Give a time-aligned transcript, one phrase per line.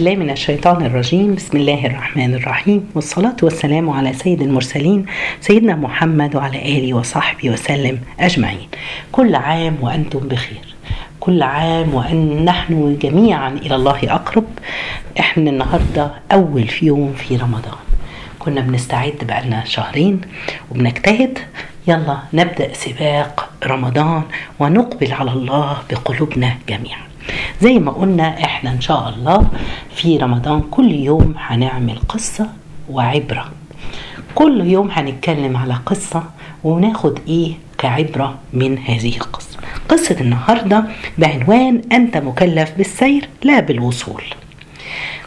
[0.00, 1.34] بالله من الشيطان الرجيم.
[1.34, 2.90] بسم الله الرحمن الرحيم.
[2.94, 5.06] والصلاة والسلام على سيد المرسلين
[5.40, 8.68] سيدنا محمد وعلى آله وصحبه وسلم أجمعين.
[9.12, 10.64] كل عام وأنتم بخير.
[11.20, 14.44] كل عام وأن نحن جميعا إلى الله أقرب.
[15.20, 17.84] إحنا النهاردة أول في يوم في رمضان.
[18.38, 20.20] كنا بنستعد بقالنا شهرين
[20.70, 21.38] وبنجتهد.
[21.88, 24.22] يلا نبدأ سباق رمضان
[24.60, 27.09] ونقبل على الله بقلوبنا جميعا.
[27.60, 29.46] زي ما قلنا إحنا إن شاء الله
[29.94, 32.46] في رمضان كل يوم هنعمل قصة
[32.90, 33.50] وعبرة.
[34.34, 36.24] كل يوم هنتكلم على قصة
[36.64, 39.58] وناخد إيه كعبرة من هذه القصة.
[39.88, 40.84] قصة النهاردة
[41.18, 44.22] بعنوان أنت مكلف بالسير لا بالوصول.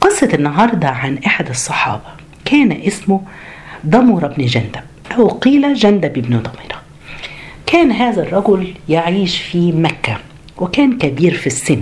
[0.00, 2.02] قصة النهاردة عن أحد الصحابة
[2.44, 3.20] كان اسمه
[3.86, 4.80] ضمر بن جندب
[5.16, 6.82] أو قيل جندب بن ضمرة
[7.66, 10.16] كان هذا الرجل يعيش في مكة.
[10.58, 11.80] وكان كبير في السن.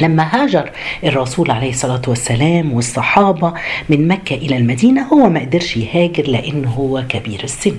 [0.00, 0.70] لما هاجر
[1.04, 3.54] الرسول عليه الصلاة والسلام والصحابة
[3.88, 7.76] من مكة إلى المدينة هو ما قدرش يهاجر لأنه هو كبير السن.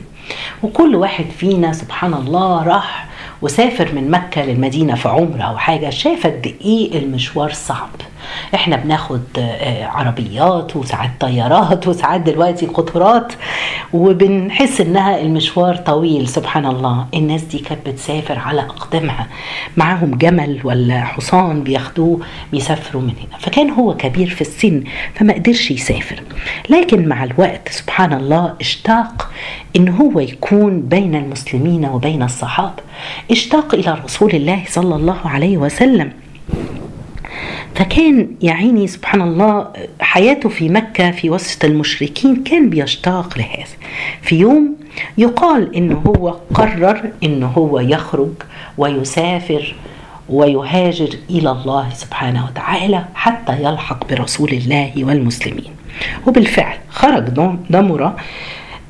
[0.63, 3.07] وكل واحد فينا سبحان الله راح
[3.41, 7.89] وسافر من مكة للمدينة في عمرة أو حاجة شاف قد إيه المشوار صعب.
[8.53, 9.21] إحنا بناخد
[9.81, 13.33] عربيات وساعات طيارات وساعات دلوقتي قطارات
[13.93, 17.05] وبنحس إنها المشوار طويل سبحان الله.
[17.13, 19.27] الناس دي كانت بتسافر على اقدامها
[19.77, 22.19] معاهم جمل ولا حصان بياخدوه
[22.51, 23.37] بيسافروا من هنا.
[23.39, 24.83] فكان هو كبير في السن
[25.15, 26.21] فما قدرش يسافر.
[26.69, 29.31] لكن مع الوقت سبحان الله اشتاق
[29.75, 32.83] إن هو يكون بين المسلمين وبين الصحابة.
[33.31, 36.11] اشتاق إلى رسول الله صلى الله عليه وسلم.
[37.75, 39.67] فكان يا عيني سبحان الله
[39.99, 43.75] حياته في مكة في وسط المشركين كان بيشتاق لهذا.
[44.21, 44.75] في يوم
[45.17, 48.31] يقال إنه هو قرر إنه هو يخرج
[48.77, 49.75] ويسافر
[50.29, 55.71] ويهاجر إلى الله سبحانه وتعالى حتى يلحق برسول الله والمسلمين.
[56.27, 57.23] وبالفعل خرج
[57.69, 58.15] دمرة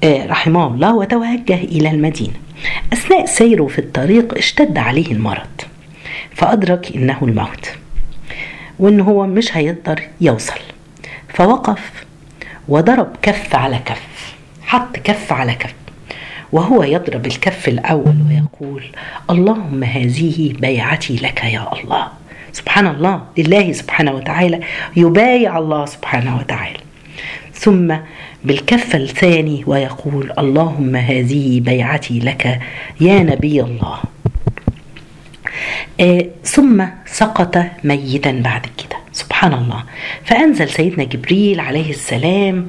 [0.05, 2.33] رحمه الله وتوجه إلى المدينة.
[2.93, 5.61] أثناء سيره في الطريق اشتد عليه المرض
[6.33, 7.69] فأدرك إنه الموت.
[8.79, 10.59] وإن هو مش هيقدر يوصل.
[11.33, 12.05] فوقف
[12.67, 15.73] وضرب كف على كف حط كف على كف
[16.51, 18.83] وهو يضرب الكف الأول ويقول
[19.29, 22.07] اللهم هذه بيعتي لك يا الله.
[22.53, 24.59] سبحان الله لله سبحانه وتعالى
[24.95, 26.79] يبايع الله سبحانه وتعالى.
[27.53, 27.95] ثم
[28.43, 32.59] بالكف الثاني ويقول اللهم هذه بيعتي لك
[33.01, 33.99] يا نبي الله.
[35.99, 38.97] آه ثم سقط ميتا بعد كده.
[39.13, 39.83] سبحان الله.
[40.23, 42.67] فأنزل سيدنا جبريل عليه السلام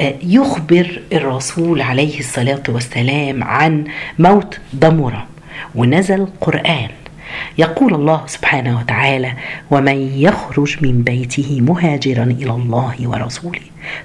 [0.00, 3.84] آه يخبر الرسول عليه الصلاة والسلام عن
[4.18, 5.26] موت ضمرة
[5.74, 6.88] ونزل قرآن.
[7.58, 9.32] يقول الله سبحانه وتعالى
[9.70, 13.60] ومن يخرج من بيته مهاجرا إلى الله ورسوله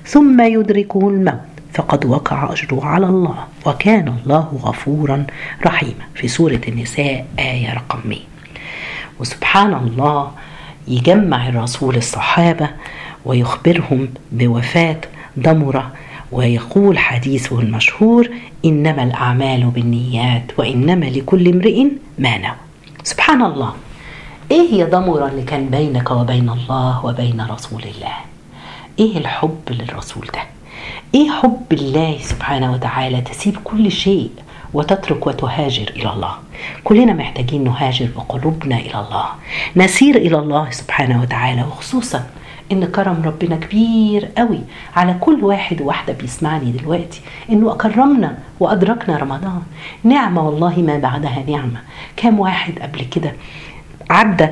[0.05, 1.39] ثم يدركه الموت
[1.73, 5.25] فقد وقع أجره على الله وكان الله غفورا
[5.65, 8.19] رحيما في سورة النساء آية رقم 100
[9.19, 10.31] وسبحان الله
[10.87, 12.69] يجمع الرسول الصحابة
[13.25, 14.97] ويخبرهم بوفاة
[15.39, 15.91] ضمره
[16.31, 18.29] ويقول حديثه المشهور
[18.65, 21.83] إنما الأعمال بالنيات وإنما لكل امرئ
[22.19, 22.55] ما نوى.
[23.03, 23.73] سبحان الله.
[24.51, 28.15] إيه هي ضمرة اللي كان بينك وبين الله وبين رسول الله؟
[28.99, 30.41] إيه الحب للرسول ده؟
[31.15, 34.29] إيه حب الله سبحانه وتعالى تسيب كل شيء؟
[34.77, 36.33] وتترك وتهاجر إلى الله.
[36.83, 39.25] كلنا محتاجين نهاجر بقلوبنا إلى الله.
[39.75, 42.21] نسير إلى الله سبحانه وتعالى وخصوصا
[42.71, 44.59] إن كرم ربنا كبير قوي
[44.95, 49.61] على كل واحد وواحدة بيسمعني دلوقتي إنه أكرمنا وأدركنا رمضان.
[50.03, 51.79] نعمة والله ما بعدها نعمة.
[52.17, 53.33] كام واحد قبل كده
[54.09, 54.47] عدى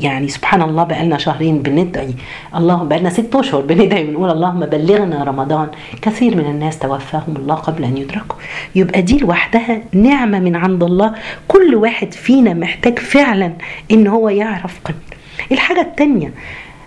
[0.00, 2.14] يعني سبحان الله بقالنا شهرين بندعي.
[2.56, 5.68] اللهم بقالنا ست أشهر بندعي بنقول اللهم بلغنا رمضان.
[6.02, 8.36] كثير من الناس توفاهم الله قبل أن يدركوا.
[8.74, 11.14] يبقى دي لوحدها نعمة من عند الله.
[11.48, 13.52] كل واحد فينا محتاج فعلا
[13.90, 15.16] إن هو يعرف قدر
[15.52, 16.30] الحاجة الثانية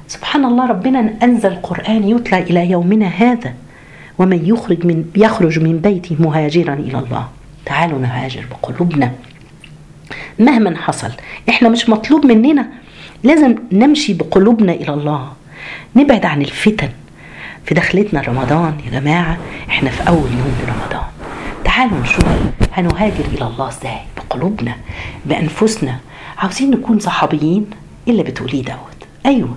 [0.07, 3.53] سبحان الله ربنا أنزل قران يتلى إلى يومنا هذا.
[4.19, 7.27] ومن يخرج من يخرج من بيته مهاجرا إلى الله.
[7.65, 9.11] تعالوا نهاجر بقلوبنا.
[10.39, 11.11] مهما حصل.
[11.49, 12.67] إحنا مش مطلوب مننا.
[13.23, 15.31] لازم نمشي بقلوبنا إلى الله.
[15.95, 16.89] نبعد عن الفتن.
[17.65, 19.37] في دخلتنا رمضان يا جماعة
[19.69, 21.07] إحنا في أول يوم لرمضان
[21.63, 22.25] تعالوا نشوف
[22.73, 24.75] هنهاجر إلى الله إزاي؟ بقلوبنا
[25.25, 25.97] بأنفسنا.
[26.37, 27.65] عاوزين نكون صحابيين؟
[28.07, 29.07] اللي بتقوليه دوت.
[29.25, 29.55] أيوه.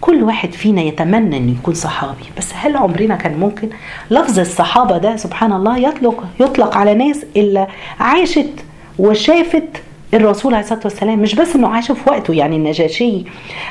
[0.00, 2.24] كل واحد فينا يتمنى إنه يكون صحابي.
[2.38, 3.68] بس هل عمرنا كان ممكن؟
[4.10, 7.68] لفظ الصحابة ده سبحان الله يطلق يطلق على ناس إلا
[8.00, 8.50] عاشت
[8.98, 9.68] وشافت
[10.14, 13.24] الرسول عليه الصلاة والسلام مش بس إنه عاش في وقته يعني النجاشي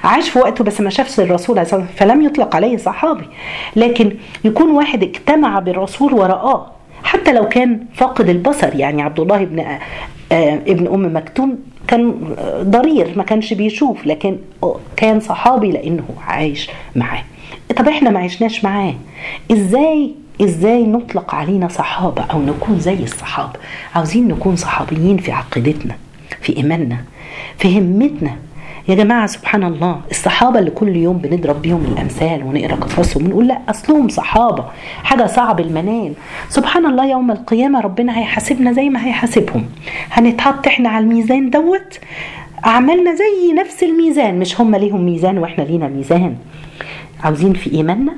[0.03, 3.25] عاش في وقته بس ما شافش الرسول عليه الصلاة والسلام فلم يطلق عليه صحابي.
[3.75, 4.11] لكن
[4.43, 6.71] يكون واحد اجتمع بالرسول ورآه
[7.03, 9.79] حتى لو كان فاقد البصر يعني عبد الله بن آه
[10.67, 14.37] ابن أم مكتوم كان ضرير ما كانش بيشوف لكن
[14.95, 17.23] كان صحابي لأنه عايش معاه.
[17.77, 18.93] طب إحنا ما عشناش معاه.
[19.51, 23.53] إزاي إزاي نطلق علينا صحابة أو نكون زي الصحابة؟
[23.95, 25.95] عاوزين نكون صحابيين في عقيدتنا.
[26.41, 26.97] في إيماننا
[27.57, 28.35] في همتنا.
[28.87, 33.59] يا جماعة سبحان الله الصحابة اللي كل يوم بنضرب بيهم الأمثال ونقرأ قصصهم ونقول لا
[33.69, 34.65] أصلهم صحابة
[35.03, 36.13] حاجة صعب المنال
[36.49, 39.65] سبحان الله يوم القيامة ربنا هيحاسبنا زي ما هيحاسبهم.
[40.11, 41.99] هنتحط إحنا على الميزان دوت.
[42.65, 46.35] أعمالنا زي نفس الميزان مش هم ليهم ميزان وإحنا لينا ميزان.
[47.23, 48.13] عاوزين في إيماننا؟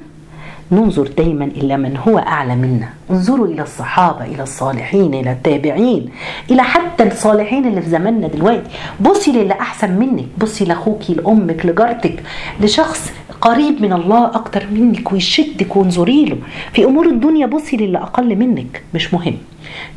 [0.71, 2.89] ننظر دايما إلى من هو أعلى منا.
[3.12, 6.09] انظروا إلى الصحابة إلى الصالحين إلى التابعين
[6.51, 8.69] إلى حتى الصالحين اللي في زماننا دلوقتي.
[9.00, 10.25] بصي للي أحسن منك.
[10.38, 12.23] بصي لأخوكي لأمك لجارتك
[12.62, 16.38] لشخص قريب من الله أكتر منك ويشدك وانظري له.
[16.74, 18.83] في أمور الدنيا بصي للي أقل منك.
[18.94, 19.38] مش مهم.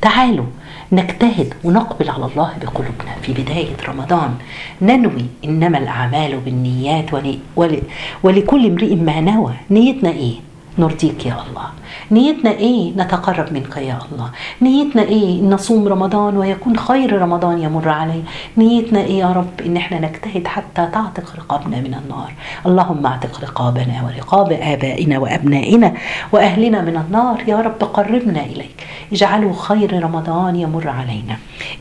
[0.03, 0.45] تعالوا
[0.93, 3.15] نجتهد ونقبل على الله بقلوبنا.
[3.23, 4.35] في بداية رمضان
[4.83, 7.39] ننوي إنما الأعمال بالنيات ول...
[7.57, 7.79] ول...
[8.23, 9.53] ولكل امرئ ما نوى.
[9.71, 10.35] نيتنا إيه؟
[10.79, 11.69] نرضيك يا الله.
[12.11, 14.31] نيتنا إيه نتقرب منك يا الله.
[14.63, 18.23] نيتنا إيه نصوم رمضان ويكون خير رمضان يمر علي
[18.59, 22.33] نيتنا إيه يا رب إن إحنا نجتهد حتى تعتق رقابنا من النار.
[22.67, 25.95] اللهم اعتق رقابنا ورقاب آبائنا وأبنائنا
[26.33, 27.43] وأهلنا من النار.
[27.49, 28.87] يا رب قربنا إليك.
[29.13, 31.37] اجعله خير رمضان يمر علينا.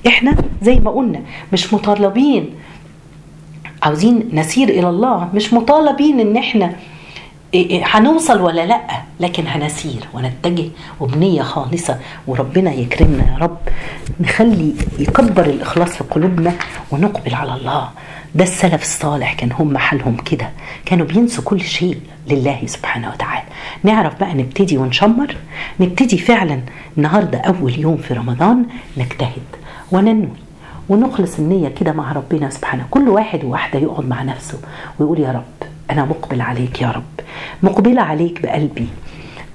[0.08, 1.22] إحنا زي ما قلنا
[1.54, 2.50] مش مطالبين
[3.84, 6.74] عاوزين نسير إلى الله مش مطالبين إن إحنا
[7.84, 8.82] هنوصل ولا لأ؟
[9.20, 10.66] لكن هنسير ونتجه
[11.00, 11.98] وبنية خالصة
[12.28, 13.58] وربنا يكرمنا يا رب.
[14.20, 16.54] نخلي يكبر الإخلاص في قلوبنا
[16.92, 17.90] ونقبل على الله.
[18.36, 20.50] ده السلف الصالح كان هم حالهم كده.
[20.86, 21.98] كانوا بينسوا كل شيء
[22.28, 23.44] لله سبحانه وتعالى.
[23.84, 25.36] نعرف بقى نبتدي ونشمر.
[25.80, 26.60] نبتدي فعلا
[26.98, 28.66] النهاردة أول يوم في رمضان
[28.98, 29.48] نجتهد
[29.92, 30.30] وننوي.
[30.90, 32.86] ونخلص النية كده مع ربنا سبحانه.
[32.92, 34.60] كل واحد وواحدة يقعد مع نفسه
[35.00, 37.04] ويقول يا رب أنا مقبل عليك يا رب.
[37.64, 38.88] مقبلة عليك بقلبي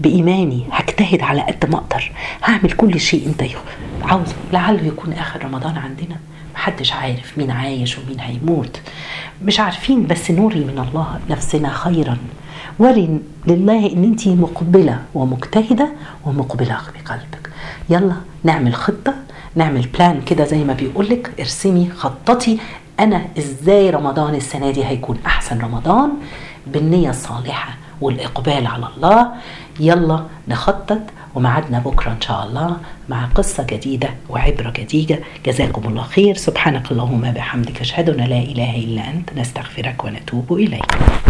[0.01, 2.13] بإيماني هجتهد على قد ما أقدر.
[2.45, 3.51] هعمل كل شيء أنت
[4.03, 6.17] عاوزه لعله يكون آخر رمضان عندنا.
[6.55, 8.81] محدش عارف مين عايش ومين هيموت.
[9.45, 12.17] مش عارفين بس نوري من الله نفسنا خيرا.
[12.79, 15.89] وري لله إن أنت مقبلة ومجتهدة
[16.27, 17.51] ومقبلة بقلبك.
[17.91, 19.15] يلا نعمل خطة
[19.55, 21.31] نعمل بلان كده زي ما بيقولك.
[21.41, 22.59] ارسمي خططي
[23.01, 26.11] أنا إزاي رمضان السنة دي هيكون أحسن رمضان؟
[26.67, 29.29] بالنية الصالحة والإقبال على الله.
[29.81, 31.01] يلا نخطط
[31.35, 32.77] ومعدنا بكرة إن شاء الله
[33.09, 35.19] مع قصة جديدة وعبرة جديدة.
[35.47, 36.37] جزاكم الله خير.
[36.37, 41.19] سبحانك اللهم بحمدك أشهد أن لا إله إلا أنت نستغفرك ونتوب إليك.